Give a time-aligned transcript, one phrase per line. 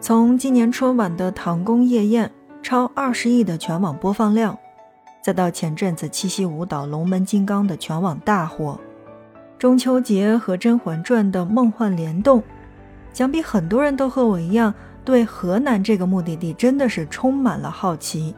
[0.00, 2.28] 从今年春晚的《唐宫夜宴》
[2.62, 4.56] 超二十亿的全网播放量，
[5.20, 8.78] 再到前阵子七夕舞蹈《龙门金刚》的全网大火，
[9.58, 12.40] 中秋节和《甄嬛传》的梦幻联动，
[13.12, 14.72] 想必很多人都和我一样，
[15.04, 18.32] 对河南这个目的地真的是充满了好奇。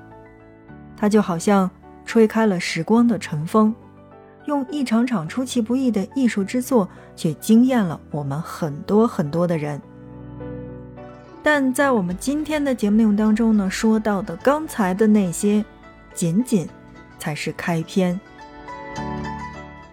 [0.97, 1.71] 它就好像
[2.07, 3.75] 吹开了时光的尘封，
[4.47, 9.79] 用一场场出其不意的艺术之作，却惊艳了我们很多很多的人。
[11.43, 15.65] 但在我们今天的节目内容当中呢，说到的刚才的那些，
[16.13, 16.69] 仅仅
[17.19, 18.21] 才是开篇。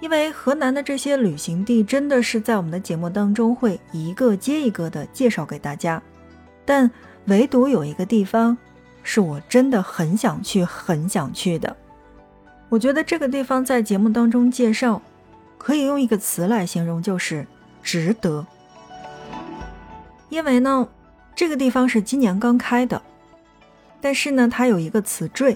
[0.01, 6.01] 因为河南的这些旅行地真的是在我们的节目当中会一个接一个的介绍给大家，
[6.65, 6.91] 但
[7.25, 8.57] 唯独有一个地方
[9.01, 11.75] 是我真的很想去、很想去的。
[12.67, 15.01] 我觉得这个地方在节目当中介绍，
[15.57, 17.47] 可以用一个词来形容，就是
[17.81, 18.45] 值得。
[20.27, 20.89] 因为呢。
[21.37, 22.99] 这个地方是今年刚开的，
[24.01, 25.55] 但是呢，它有一个词缀，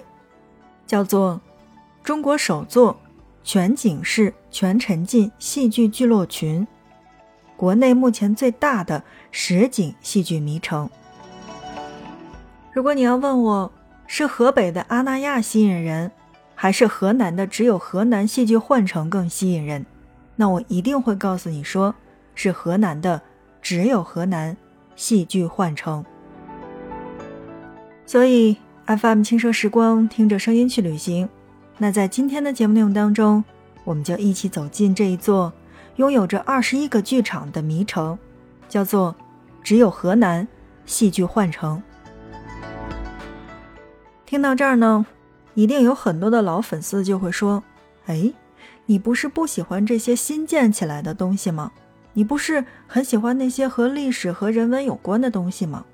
[0.86, 1.42] 叫做
[2.06, 2.96] “中国首座
[3.44, 6.68] 全景式全沉浸戏剧聚落群”，
[7.58, 10.88] 国内目前最大的实景戏剧迷城。
[12.72, 13.72] 如果你要问我
[14.06, 16.12] 是河北的阿那亚吸引人，
[16.54, 19.84] 还是河南的只有河南戏剧幻城更吸引人，
[20.36, 21.96] 那我一定会告诉你说，
[22.36, 23.20] 是河南的
[23.64, 24.56] 只有河南。
[25.02, 26.06] 戏剧幻城，
[28.06, 31.28] 所以 FM 轻奢时光，听着声音去旅行。
[31.80, 33.44] 那在今天的节目内容当中，
[33.84, 35.52] 我们就一起走进这一座
[35.96, 38.16] 拥有着二十一个剧场的迷城，
[38.70, 39.16] 叫做
[39.64, 40.48] “只有河南
[40.86, 41.82] 戏剧幻城”。
[44.28, 45.08] 听到这儿呢，
[45.56, 47.64] 一定有很多的老粉丝就会说
[48.06, 48.32] ：“哎，
[48.86, 51.72] 你不是不喜欢这些新建起来的东西吗？”
[52.14, 55.86] 你不是很喜欢那些和历史和人文有关的东西吗？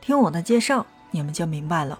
[0.00, 1.98] 听我的介绍，你们就明白了。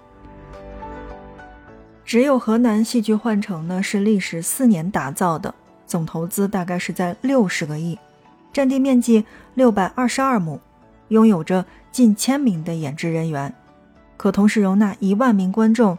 [2.03, 5.53] 只有河南戏剧幻城呢，是历时四年打造的，
[5.85, 7.97] 总投资大概是在六十个亿，
[8.53, 10.59] 占地面积六百二十二亩，
[11.09, 13.53] 拥有着近千名的演职人员，
[14.17, 15.97] 可同时容纳一万名观众。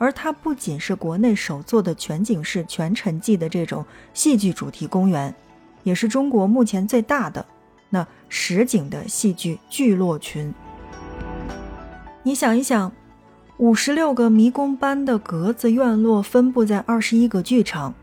[0.00, 3.84] 而它不仅是国内首座的全景式全沉浸的这种
[4.14, 5.34] 戏剧主题公园。
[5.82, 7.44] 也是中国目前最大的
[7.90, 10.52] 那实景的戏剧聚落群。
[12.22, 12.92] 你想一想，
[13.56, 17.94] 五十六个迷宫般的格子院落分布在二十一个剧场，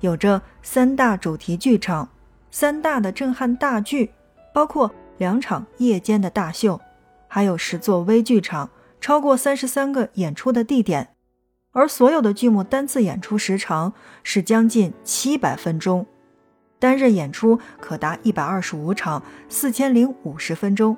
[0.00, 2.08] 有着三大主题剧场、
[2.50, 4.10] 三大的震撼大剧，
[4.52, 6.80] 包括两场夜间的大秀，
[7.26, 8.68] 还有十座微剧场，
[9.00, 11.14] 超过三十三个演出的地点，
[11.72, 16.06] 而所有的剧目单次演出时长是将近七百分钟。
[16.80, 20.96] 单日演出可达一百二十五场，四千零五十分钟。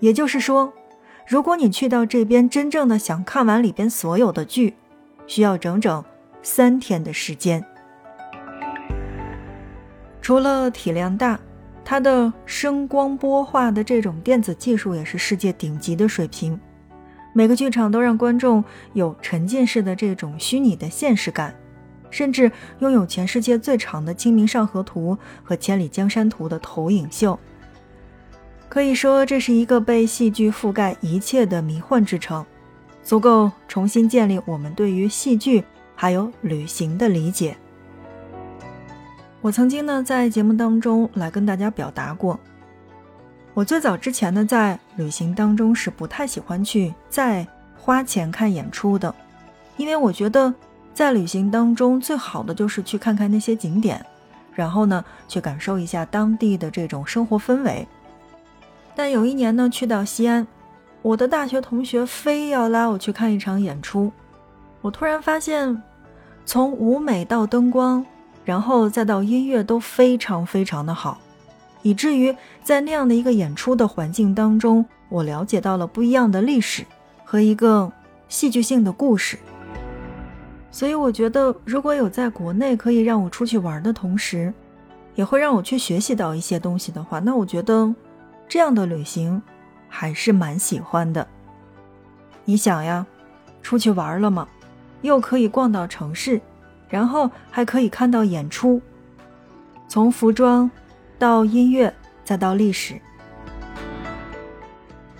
[0.00, 0.72] 也就是说，
[1.26, 4.74] 如果你去到这边，真正的想看完里边所有的剧，
[5.26, 6.04] 需要整整
[6.42, 7.64] 三天的时间。
[10.20, 11.38] 除了体量大，
[11.84, 16.60] 它的声光波画的这种电子技术也是世界顶级的水平。
[17.32, 18.64] 每个剧场都让观众
[18.94, 21.54] 有沉浸式的这种虚拟的现实感。
[22.16, 27.38] 甚至拥有全世界最长的《清明上河图》和《千里江山图》的投影秀，
[28.70, 32.42] 可以说这是一个被戏剧覆盖一切的迷幻之城，
[33.02, 35.62] 足够重新建立我们对于戏剧
[35.94, 37.54] 还有旅行的理解。
[39.42, 42.40] 我曾经呢在节目当中来跟大家表达过，
[43.52, 47.46] 我最早之前呢在旅行当中是不太喜欢去再
[47.76, 49.14] 花钱看演出的，
[49.76, 50.54] 因为我觉得。
[50.96, 54.02] 在旅行当中，最好的就是去看看那些景点，
[54.54, 57.86] 然后呢，去感受一下当地的这种生活氛围。
[58.94, 60.46] 但有一年呢，去到西安，
[61.02, 64.10] 我的大学同学非要拉我去看一场演出。
[64.80, 65.82] 我突然发现，
[66.46, 68.02] 从舞美到灯光，
[68.42, 71.18] 然后再到音乐都非常非常的好，
[71.82, 76.86] 以至于在那样的一个演出的环境当中，我了解到了不一样的历史
[77.22, 77.92] 和一个
[78.30, 79.38] 戏剧性的故事。
[80.76, 84.52] 所以我觉得，如果有在国内可以让我出去玩的同时，
[85.14, 87.94] 也会让我去学习到一些东西的话，那我觉得
[88.46, 89.40] 这样的旅行
[89.88, 91.26] 还是蛮喜欢的。
[92.44, 93.06] 你想呀，
[93.62, 94.46] 出去玩了嘛，
[95.00, 96.38] 又可以逛到城市，
[96.90, 98.82] 然后还可以看到演出，
[99.88, 100.70] 从服装
[101.18, 101.90] 到音乐
[102.22, 103.00] 再到历史，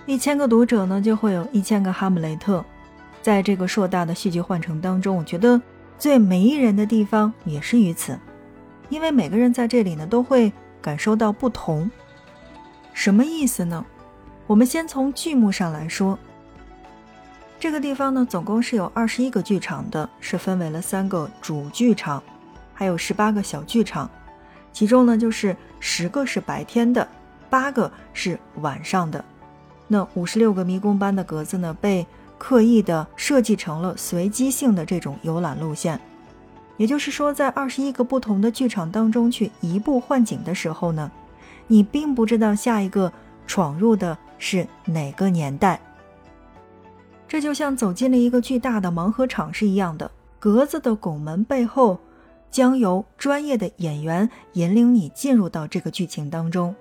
[0.05, 2.63] 一千个读者呢，就会有一千个哈姆雷特。
[3.27, 5.61] 在这个硕大的戏剧幻城当中，我觉得
[5.99, 8.17] 最迷人的地方也是于此，
[8.89, 11.91] 因为每个人在这里呢都会感受到不同。
[12.95, 13.85] 什么意思呢？
[14.47, 16.17] 我们先从剧目上来说，
[17.59, 22.23] 这个地方呢，总共是有二十一个剧场的，是分为了三个主剧场，
[22.73, 24.09] 还有十八个小剧场，
[24.73, 27.09] 其中呢，就是十个是白天的，
[27.51, 29.25] 八个是晚上的。
[29.89, 32.07] 那五十六个迷宫般的格子呢，被
[32.39, 36.01] 刻意的设计成了随机性的这种游览路线。
[36.77, 41.11] 也就是说，在二十一个不同的剧场当中去移步换景的时候呢，
[41.67, 43.11] 你并不知道下一个
[43.47, 45.81] 闯入的是哪个年代。
[47.27, 51.99] 这就像走进了一个巨大的盲盒场是一样的，格子的拱门背后，
[52.51, 56.77] 将由专业的演员引领你进入到这个剧情当中，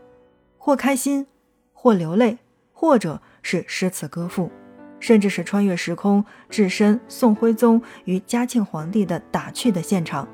[0.58, 1.26] 或开心，
[1.72, 2.38] 或流泪，
[2.74, 4.52] 或者是诗词歌赋。
[5.00, 10.28] 甚至是穿越时空，置身宋徽宗与嘉庆皇帝的打趣的现场，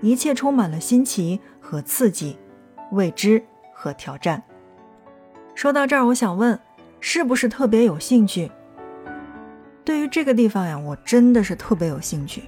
[0.00, 2.38] 一切充满了新奇和刺激、
[2.92, 3.42] 未知
[3.74, 4.42] 和挑战。
[5.54, 6.58] 说到这儿，我想问，
[7.00, 8.50] 是不是特别有兴趣？
[9.84, 12.44] 对于这个地方呀，我真的是特别有兴趣。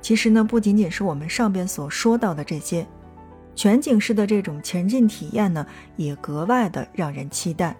[0.00, 2.86] 其实呢，不仅仅是我们上边所说到的这些，
[3.54, 5.64] 全景式的这种前进体验呢，
[5.96, 7.76] 也格外的让人期待。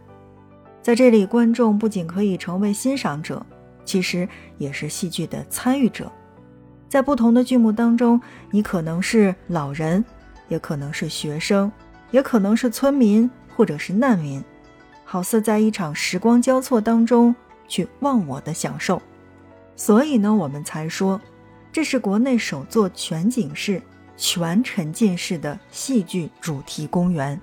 [0.83, 3.45] 在这里，观众不仅可以成为欣赏者，
[3.85, 6.11] 其实也是戏剧的参与者。
[6.89, 8.21] 在不同的剧目当中，
[8.51, 10.05] 你可能是老人，
[10.49, 11.71] 也可能是学生，
[12.11, 14.43] 也可能是村民或者是难民，
[15.05, 17.35] 好似在一场时光交错当中
[17.69, 19.01] 去忘我的享受。
[19.77, 21.21] 所以呢，我们才说，
[21.71, 23.81] 这是国内首座全景式、
[24.17, 27.41] 全沉浸式的戏剧主题公园。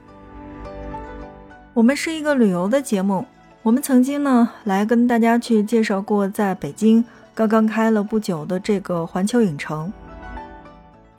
[1.79, 3.25] 我们是一个旅游的节目，
[3.63, 7.01] 我们曾经呢来跟大家去介绍过在北京
[7.33, 9.89] 刚刚开了不久的这个环球影城。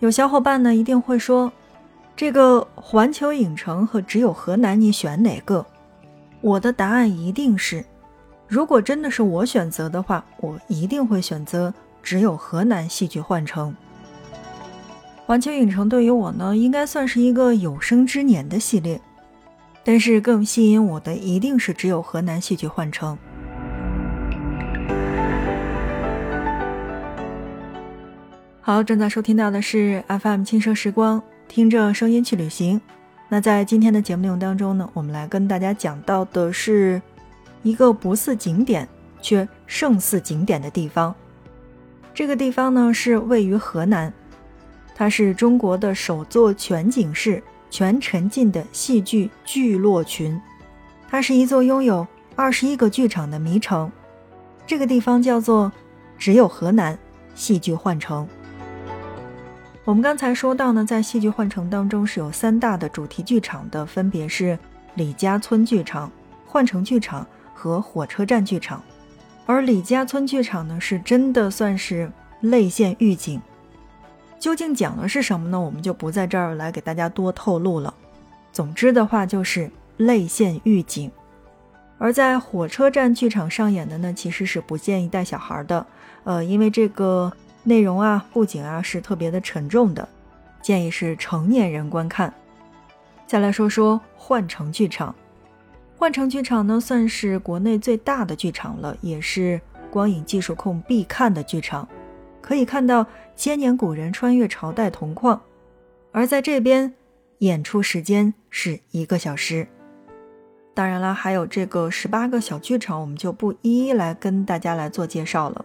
[0.00, 1.50] 有小伙伴呢一定会说，
[2.14, 5.64] 这个环球影城和只有河南，你选哪个？
[6.42, 7.82] 我的答案一定是，
[8.46, 11.72] 如果真的是我选择的话，我一定会选择
[12.02, 13.74] 只有河南戏剧幻城。
[15.24, 19.00] 环球影城对于我呢，应该算是一个有生之年的系列。
[19.84, 23.16] 但是更吸引我的一定是只有河南戏剧幻城。
[28.60, 32.80] 好，正在收听到的是 FM 轻声时光，听着声音去旅行。
[33.28, 37.00] 那在今天的节目内容当中呢，我们来跟大家讲到的是
[37.62, 38.86] 一个不似景点
[39.20, 41.14] 却胜似景点的地方。
[42.12, 44.12] 这个地方呢是位于河南，
[44.94, 47.42] 它是中国的首座全景式。
[47.70, 50.38] 全沉浸的戏剧聚落群，
[51.08, 52.06] 它是一座拥有
[52.36, 53.90] 二十一个剧场的迷城。
[54.66, 55.72] 这个地方叫做
[56.18, 56.98] 只有河南
[57.34, 58.28] 戏剧幻城。
[59.84, 64.58] 我们刚才说到呢，在戏剧幻城当中是有三大的主题剧场的，分别是
[64.94, 66.12] 李家村剧场、
[66.46, 68.82] 幻城剧场和火车站剧场。
[69.46, 72.10] 而李家村剧场呢，是真的算是
[72.42, 73.40] 泪腺预警。
[74.40, 75.60] 究竟讲的是什么呢？
[75.60, 77.92] 我们就不在这儿来给大家多透露了。
[78.50, 81.10] 总之的话，就是泪腺预警。
[81.98, 85.86] 而在火车站剧场上演的呢，其实是不建议带小孩的。
[86.24, 87.30] 呃，因为这个
[87.64, 90.08] 内容啊、布景啊是特别的沉重的，
[90.62, 92.32] 建议是成年人观看。
[93.26, 95.14] 再来说说幻城剧场。
[95.98, 99.60] 幻城剧场呢，算是国内最大的剧场了，也是
[99.90, 101.86] 光影技术控必看的剧场。
[102.40, 103.06] 可以看到
[103.36, 105.40] 千年古人穿越朝代铜矿，
[106.12, 106.92] 而在这边
[107.38, 109.66] 演出时间是一个小时。
[110.72, 115.64] 当然了，还有这个十八个小剧场，我们就不一一来跟大家来做介绍了。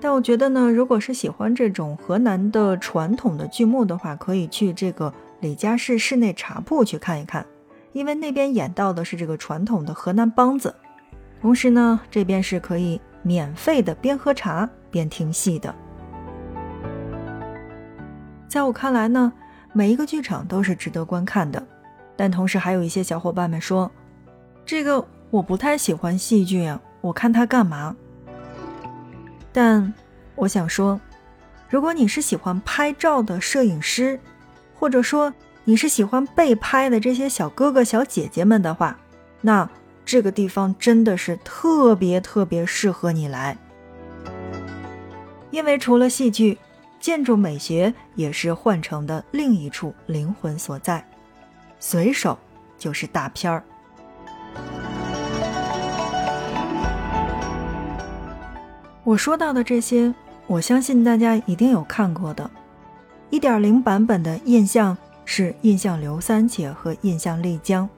[0.00, 7.46] 但我觉得呢，如果是喜欢这种河南的传统的剧目的话，可以去这个李家市室内茶铺去看一看，
[7.92, 10.74] 因为那边演到的是这个传统的河南梆子。
[11.40, 15.72] 同时呢，这边是可以免费的边喝茶边听戏的。
[18.52, 19.32] 在我看来呢，
[19.72, 21.66] 每一个剧场都是值得观看的，
[22.14, 23.90] 但同时还有一些小伙伴们说，
[24.66, 27.96] 这个我不太喜欢戏剧啊，我看它干嘛？
[29.54, 29.94] 但
[30.34, 31.00] 我想说，
[31.70, 34.20] 如果你是喜欢拍照的摄影师，
[34.78, 35.32] 或者说
[35.64, 38.98] 你是喜欢被拍的这些小哥哥小姐姐们的话，
[39.40, 39.66] 那
[40.04, 43.56] 这个地方真的是特别特别适合你来，
[45.50, 46.58] 因为除了戏剧。
[47.02, 51.04] 建筑美学也是幻城的另一处灵魂所在，
[51.80, 52.38] 随手
[52.78, 53.64] 就是大片儿。
[59.02, 60.14] 我说到的这些，
[60.46, 62.48] 我相信大家一定有看过的。
[63.30, 67.88] 一点零版本的印象是印象刘三姐和印象丽江，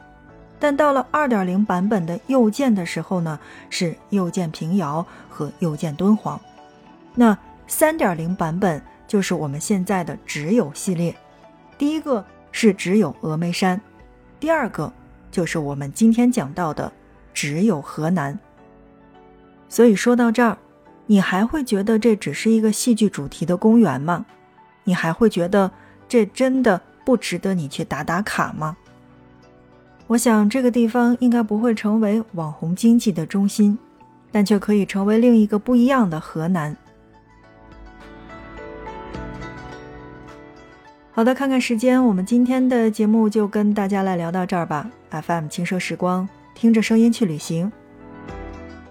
[0.59, 6.41] 但到了二点零版本的右键的时候呢，是右键平遥和右键敦煌。
[7.15, 11.15] 那三点零版本就是我们现在的只有系列，
[11.77, 13.81] 第一个是只有峨眉山，
[14.41, 14.93] 第二个
[15.31, 16.93] 就是我们今天讲到的
[17.33, 18.39] 只有河南。
[19.69, 20.57] 所以说到这儿，
[21.07, 24.25] 你还会觉得这只是一个戏剧主题的公园吗？
[24.85, 25.71] 你还会觉得
[26.09, 28.77] 这真的不值得你去打打卡吗？
[30.07, 33.79] 我想这个地方应该不会成为网红经济的中心，
[34.31, 36.77] 但却可以成为另一个不一样的河南。
[41.17, 44.91] 好的，看看时间，我们今天的节目就跟大家来聊到这儿吧。
[45.11, 47.71] FM 轻奢时光，听着声音去旅行。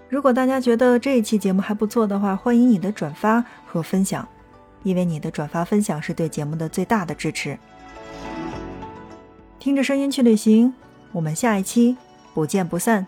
[0.08, 4.26] 如果大家觉得这一期节目还不错的话，欢迎你的转发和分享，
[4.84, 7.58] 因为你的转发分享是对节目的最大的支持。
[9.58, 10.72] 听着声音去旅行，
[11.12, 11.94] 我们下一期
[12.32, 13.06] 不见不散。